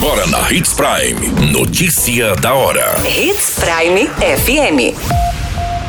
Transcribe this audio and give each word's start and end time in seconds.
Agora 0.00 0.28
na 0.28 0.52
Hits 0.52 0.74
Prime. 0.74 1.50
Notícia 1.50 2.36
da 2.36 2.54
hora. 2.54 2.94
Hits 3.04 3.58
Prime 3.58 4.06
FM. 4.06 4.94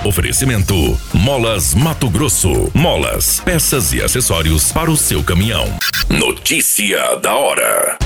Oferecimento: 0.04 1.00
Molas 1.14 1.76
Mato 1.76 2.10
Grosso. 2.10 2.72
Molas, 2.74 3.40
peças 3.40 3.94
e 3.94 4.02
acessórios 4.02 4.72
para 4.72 4.90
o 4.90 4.98
seu 4.98 5.24
caminhão. 5.24 5.68
Notícia 6.10 7.18
da 7.18 7.36
hora. 7.36 8.00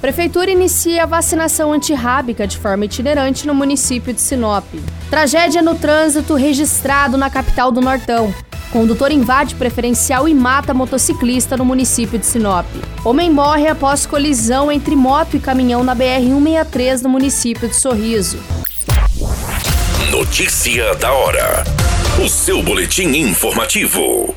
Prefeitura 0.00 0.50
inicia 0.50 1.02
a 1.02 1.06
vacinação 1.06 1.74
antirrábica 1.74 2.46
de 2.46 2.56
forma 2.56 2.86
itinerante 2.86 3.46
no 3.46 3.54
município 3.54 4.14
de 4.14 4.20
Sinop. 4.22 4.64
Tragédia 5.10 5.60
no 5.60 5.74
trânsito 5.74 6.36
registrado 6.36 7.18
na 7.18 7.28
capital 7.28 7.70
do 7.70 7.82
Nortão. 7.82 8.34
Condutor 8.76 9.10
invade 9.10 9.54
preferencial 9.54 10.28
e 10.28 10.34
mata 10.34 10.74
motociclista 10.74 11.56
no 11.56 11.64
município 11.64 12.18
de 12.18 12.26
Sinop. 12.26 12.66
Homem 13.02 13.30
morre 13.30 13.68
após 13.68 14.04
colisão 14.04 14.70
entre 14.70 14.94
moto 14.94 15.34
e 15.34 15.40
caminhão 15.40 15.82
na 15.82 15.96
BR-163 15.96 17.00
no 17.00 17.08
município 17.08 17.70
de 17.70 17.74
Sorriso. 17.74 18.38
Notícia 20.10 20.94
da 20.96 21.10
hora. 21.10 21.64
O 22.22 22.28
seu 22.28 22.62
boletim 22.62 23.16
informativo. 23.16 24.34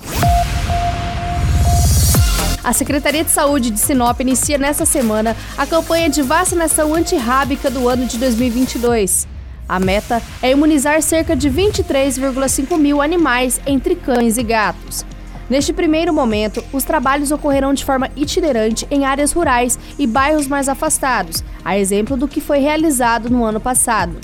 A 2.63 2.71
Secretaria 2.71 3.25
de 3.25 3.31
Saúde 3.31 3.71
de 3.71 3.79
Sinop 3.81 4.21
inicia 4.21 4.57
nesta 4.57 4.85
semana 4.85 5.35
a 5.57 5.65
campanha 5.65 6.09
de 6.09 6.21
vacinação 6.21 6.95
antirrábica 6.95 7.69
do 7.69 7.89
ano 7.89 8.05
de 8.05 8.17
2022. 8.17 9.27
A 9.69 9.79
meta 9.79 10.19
é 10.41 10.49
imunizar 10.49 10.99
cerca 11.03 11.35
de 11.35 11.47
23,5 11.47 12.75
mil 12.75 13.03
animais 13.03 13.61
entre 13.67 13.95
cães 13.95 14.35
e 14.35 14.41
gatos. 14.41 15.05
Neste 15.47 15.71
primeiro 15.71 16.11
momento, 16.11 16.63
os 16.73 16.83
trabalhos 16.83 17.31
ocorrerão 17.31 17.71
de 17.71 17.85
forma 17.85 18.09
itinerante 18.15 18.87
em 18.89 19.05
áreas 19.05 19.31
rurais 19.31 19.77
e 19.99 20.07
bairros 20.07 20.47
mais 20.47 20.67
afastados, 20.67 21.43
a 21.63 21.77
exemplo 21.77 22.17
do 22.17 22.27
que 22.27 22.41
foi 22.41 22.57
realizado 22.57 23.29
no 23.29 23.43
ano 23.43 23.59
passado. 23.59 24.17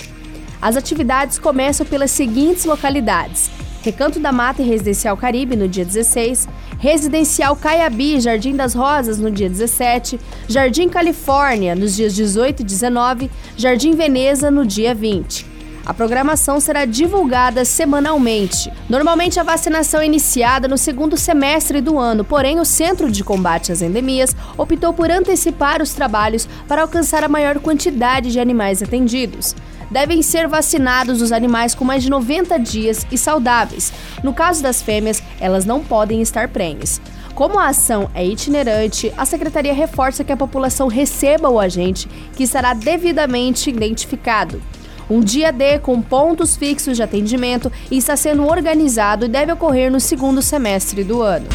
As 0.60 0.76
atividades 0.76 1.38
começam 1.38 1.86
pelas 1.86 2.10
seguintes 2.10 2.64
localidades: 2.64 3.48
Recanto 3.82 4.18
da 4.18 4.32
Mata 4.32 4.62
e 4.62 4.68
Residencial 4.68 5.16
Caribe 5.16 5.54
no 5.54 5.68
dia 5.68 5.84
16, 5.84 6.48
Residencial 6.78 7.56
Caiabi 7.56 8.20
Jardim 8.20 8.54
das 8.54 8.74
Rosas 8.74 9.18
no 9.18 9.30
dia 9.30 9.48
17, 9.48 10.20
Jardim 10.46 10.88
Califórnia 10.88 11.74
nos 11.74 11.96
dias 11.96 12.14
18 12.14 12.60
e 12.60 12.64
19, 12.64 13.30
Jardim 13.56 13.94
Veneza 13.94 14.50
no 14.50 14.66
dia 14.66 14.94
20. 14.94 15.56
A 15.86 15.94
programação 15.94 16.58
será 16.58 16.84
divulgada 16.84 17.64
semanalmente. 17.64 18.70
Normalmente 18.88 19.38
a 19.38 19.44
vacinação 19.44 20.00
é 20.00 20.06
iniciada 20.06 20.66
no 20.66 20.76
segundo 20.76 21.16
semestre 21.16 21.80
do 21.80 21.96
ano, 21.96 22.24
porém 22.24 22.58
o 22.58 22.64
Centro 22.64 23.10
de 23.10 23.22
Combate 23.22 23.70
às 23.70 23.82
Endemias 23.82 24.34
optou 24.58 24.92
por 24.92 25.10
antecipar 25.10 25.80
os 25.80 25.94
trabalhos 25.94 26.48
para 26.66 26.82
alcançar 26.82 27.22
a 27.22 27.28
maior 27.28 27.60
quantidade 27.60 28.32
de 28.32 28.40
animais 28.40 28.82
atendidos 28.82 29.54
devem 29.90 30.22
ser 30.22 30.48
vacinados 30.48 31.22
os 31.22 31.32
animais 31.32 31.74
com 31.74 31.84
mais 31.84 32.02
de 32.02 32.10
90 32.10 32.58
dias 32.58 33.06
e 33.10 33.18
saudáveis. 33.18 33.92
No 34.22 34.32
caso 34.32 34.62
das 34.62 34.82
fêmeas, 34.82 35.22
elas 35.40 35.64
não 35.64 35.82
podem 35.82 36.20
estar 36.22 36.48
prenhes. 36.48 37.00
Como 37.34 37.58
a 37.58 37.68
ação 37.68 38.10
é 38.14 38.24
itinerante, 38.24 39.12
a 39.16 39.26
secretaria 39.26 39.74
reforça 39.74 40.24
que 40.24 40.32
a 40.32 40.36
população 40.36 40.88
receba 40.88 41.50
o 41.50 41.60
agente, 41.60 42.08
que 42.34 42.44
estará 42.44 42.72
devidamente 42.72 43.68
identificado. 43.68 44.62
Um 45.08 45.20
dia 45.20 45.52
D 45.52 45.78
com 45.78 46.00
pontos 46.00 46.56
fixos 46.56 46.96
de 46.96 47.02
atendimento 47.02 47.70
está 47.90 48.16
sendo 48.16 48.46
organizado 48.46 49.26
e 49.26 49.28
deve 49.28 49.52
ocorrer 49.52 49.90
no 49.90 50.00
segundo 50.00 50.40
semestre 50.42 51.04
do 51.04 51.22
ano. 51.22 51.46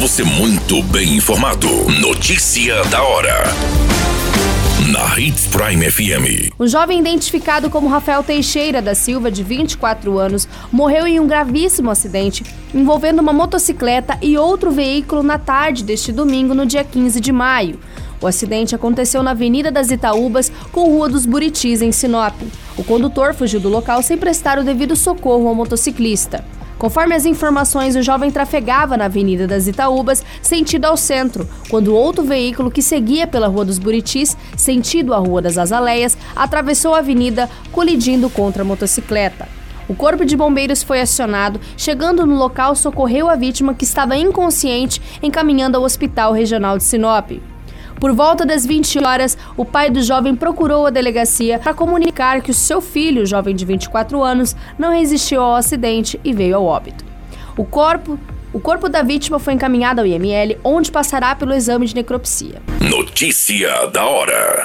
Você 0.00 0.24
muito 0.24 0.82
bem 0.84 1.16
informado. 1.16 1.68
Notícia 2.00 2.82
da 2.84 3.02
hora 3.02 3.44
na 4.92 5.18
Hits 5.18 5.46
Prime 5.46 5.90
FM. 5.90 6.52
Um 6.60 6.66
jovem 6.66 7.00
identificado 7.00 7.70
como 7.70 7.88
Rafael 7.88 8.22
Teixeira 8.22 8.82
da 8.82 8.94
Silva, 8.94 9.30
de 9.30 9.42
24 9.42 10.18
anos, 10.18 10.46
morreu 10.70 11.06
em 11.06 11.18
um 11.18 11.26
gravíssimo 11.26 11.90
acidente 11.90 12.44
envolvendo 12.74 13.20
uma 13.20 13.32
motocicleta 13.32 14.18
e 14.20 14.36
outro 14.36 14.70
veículo 14.70 15.22
na 15.22 15.38
tarde 15.38 15.82
deste 15.82 16.12
domingo, 16.12 16.52
no 16.52 16.66
dia 16.66 16.84
15 16.84 17.18
de 17.18 17.32
maio. 17.32 17.78
O 18.20 18.26
acidente 18.26 18.74
aconteceu 18.74 19.22
na 19.22 19.30
Avenida 19.30 19.70
das 19.70 19.90
Itaúbas, 19.90 20.52
com 20.70 20.84
Rua 20.84 21.08
dos 21.08 21.24
Buritis, 21.24 21.80
em 21.80 21.90
Sinop. 21.90 22.34
O 22.76 22.84
condutor 22.84 23.32
fugiu 23.32 23.60
do 23.60 23.70
local 23.70 24.02
sem 24.02 24.18
prestar 24.18 24.58
o 24.58 24.64
devido 24.64 24.94
socorro 24.94 25.48
ao 25.48 25.54
motociclista. 25.54 26.44
Conforme 26.84 27.14
as 27.14 27.24
informações, 27.24 27.96
o 27.96 28.02
jovem 28.02 28.30
trafegava 28.30 28.94
na 28.94 29.06
Avenida 29.06 29.46
das 29.46 29.66
Itaúbas, 29.66 30.22
sentido 30.42 30.84
ao 30.84 30.98
centro, 30.98 31.48
quando 31.70 31.96
outro 31.96 32.22
veículo 32.22 32.70
que 32.70 32.82
seguia 32.82 33.26
pela 33.26 33.46
Rua 33.46 33.64
dos 33.64 33.78
Buritis, 33.78 34.36
sentido 34.54 35.14
à 35.14 35.16
Rua 35.16 35.40
das 35.40 35.56
Azaleias, 35.56 36.14
atravessou 36.36 36.94
a 36.94 36.98
avenida, 36.98 37.48
colidindo 37.72 38.28
contra 38.28 38.60
a 38.60 38.66
motocicleta. 38.66 39.48
O 39.88 39.94
corpo 39.94 40.26
de 40.26 40.36
bombeiros 40.36 40.82
foi 40.82 41.00
acionado, 41.00 41.58
chegando 41.74 42.26
no 42.26 42.36
local, 42.36 42.74
socorreu 42.74 43.30
a 43.30 43.34
vítima 43.34 43.72
que 43.72 43.84
estava 43.84 44.14
inconsciente, 44.14 45.00
encaminhando 45.22 45.78
ao 45.78 45.84
Hospital 45.84 46.34
Regional 46.34 46.76
de 46.76 46.84
Sinop. 46.84 47.30
Por 48.00 48.12
volta 48.12 48.44
das 48.44 48.66
20 48.66 48.98
horas, 49.04 49.36
o 49.56 49.64
pai 49.64 49.90
do 49.90 50.02
jovem 50.02 50.34
procurou 50.34 50.86
a 50.86 50.90
delegacia 50.90 51.58
para 51.58 51.74
comunicar 51.74 52.42
que 52.42 52.50
o 52.50 52.54
seu 52.54 52.80
filho, 52.80 53.26
jovem 53.26 53.54
de 53.54 53.64
24 53.64 54.22
anos, 54.22 54.54
não 54.78 54.92
resistiu 54.92 55.40
ao 55.40 55.54
acidente 55.54 56.20
e 56.22 56.32
veio 56.32 56.56
ao 56.56 56.64
óbito. 56.64 57.04
O 57.56 57.64
corpo 57.64 58.18
o 58.52 58.60
corpo 58.60 58.88
da 58.88 59.02
vítima 59.02 59.40
foi 59.40 59.54
encaminhado 59.54 60.00
ao 60.00 60.06
IML, 60.06 60.60
onde 60.62 60.92
passará 60.92 61.34
pelo 61.34 61.52
exame 61.52 61.86
de 61.86 61.94
necropsia. 61.96 62.62
Notícia 62.80 63.88
da 63.88 64.04
hora. 64.06 64.64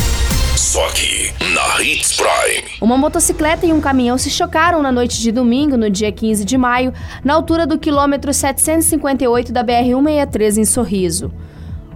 Só 0.71 0.87
aqui, 0.87 1.33
na 1.53 1.83
Hits 1.83 2.15
Prime. 2.15 2.63
Uma 2.79 2.97
motocicleta 2.97 3.65
e 3.65 3.73
um 3.73 3.81
caminhão 3.81 4.17
se 4.17 4.29
chocaram 4.29 4.81
na 4.81 4.89
noite 4.89 5.19
de 5.19 5.29
domingo, 5.29 5.75
no 5.75 5.89
dia 5.89 6.09
15 6.13 6.45
de 6.45 6.57
maio, 6.57 6.93
na 7.25 7.33
altura 7.33 7.67
do 7.67 7.77
quilômetro 7.77 8.33
758 8.33 9.51
da 9.51 9.65
BR-163 9.65 10.59
em 10.59 10.63
Sorriso. 10.63 11.29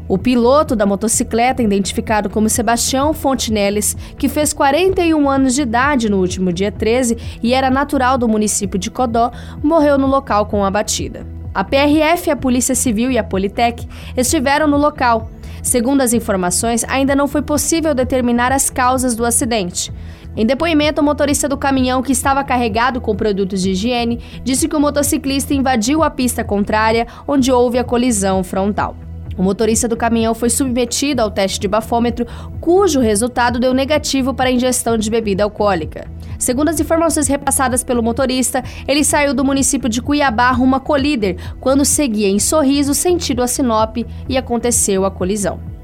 O 0.09 0.17
piloto 0.17 0.75
da 0.75 0.85
motocicleta, 0.85 1.63
identificado 1.63 2.29
como 2.29 2.49
Sebastião 2.49 3.13
Fontinelles, 3.13 3.95
que 4.17 4.27
fez 4.27 4.51
41 4.51 5.29
anos 5.29 5.55
de 5.55 5.61
idade 5.61 6.09
no 6.09 6.19
último 6.19 6.51
dia 6.51 6.69
13 6.69 7.17
e 7.41 7.53
era 7.53 7.69
natural 7.69 8.17
do 8.17 8.27
município 8.27 8.77
de 8.77 8.91
Codó, 8.91 9.31
morreu 9.63 9.97
no 9.97 10.07
local 10.07 10.47
com 10.47 10.65
a 10.65 10.69
batida. 10.69 11.25
A 11.53 11.63
PRF, 11.63 12.29
a 12.29 12.35
Polícia 12.35 12.75
Civil 12.75 13.09
e 13.09 13.17
a 13.17 13.23
Politec 13.23 13.87
estiveram 14.17 14.67
no 14.67 14.75
local. 14.75 15.31
Segundo 15.65 16.01
as 16.01 16.13
informações, 16.13 16.83
ainda 16.87 17.15
não 17.15 17.27
foi 17.27 17.41
possível 17.41 17.95
determinar 17.95 18.51
as 18.51 18.69
causas 18.69 19.15
do 19.15 19.25
acidente. 19.25 19.91
Em 20.37 20.45
depoimento, 20.45 21.01
o 21.01 21.03
motorista 21.03 21.49
do 21.49 21.57
caminhão, 21.57 22.03
que 22.03 22.11
estava 22.11 22.43
carregado 22.43 23.01
com 23.01 23.15
produtos 23.15 23.63
de 23.63 23.71
higiene, 23.71 24.21
disse 24.43 24.67
que 24.67 24.75
o 24.75 24.79
motociclista 24.79 25.55
invadiu 25.55 26.03
a 26.03 26.09
pista 26.11 26.43
contrária, 26.43 27.07
onde 27.27 27.51
houve 27.51 27.79
a 27.79 27.83
colisão 27.83 28.43
frontal. 28.43 28.95
O 29.37 29.43
motorista 29.43 29.87
do 29.87 29.97
caminhão 29.97 30.33
foi 30.33 30.49
submetido 30.49 31.21
ao 31.21 31.29
teste 31.29 31.59
de 31.59 31.67
bafômetro, 31.67 32.25
cujo 32.61 32.99
resultado 32.99 33.59
deu 33.59 33.73
negativo 33.73 34.33
para 34.33 34.49
a 34.49 34.51
ingestão 34.51 34.97
de 34.97 35.09
bebida 35.09 35.43
alcoólica. 35.43 36.07
Segundo 36.39 36.69
as 36.69 36.79
informações 36.79 37.27
repassadas 37.27 37.83
pelo 37.83 38.03
motorista, 38.03 38.63
ele 38.87 39.03
saiu 39.03 39.33
do 39.33 39.43
município 39.43 39.89
de 39.89 40.01
Cuiabá 40.01 40.51
rumo 40.51 40.75
a 40.75 40.79
Colíder 40.79 41.37
quando 41.59 41.85
seguia 41.85 42.27
em 42.27 42.39
Sorriso 42.39 42.93
sentido 42.93 43.41
a 43.41 43.47
Sinop 43.47 43.97
e 44.27 44.37
aconteceu 44.37 45.05
a 45.05 45.11
colisão. 45.11 45.74